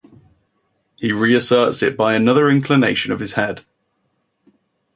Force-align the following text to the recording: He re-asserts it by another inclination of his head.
He 0.95 1.11
re-asserts 1.11 1.83
it 1.83 1.95
by 1.95 2.15
another 2.15 2.49
inclination 2.49 3.11
of 3.11 3.19
his 3.19 3.33
head. 3.33 3.63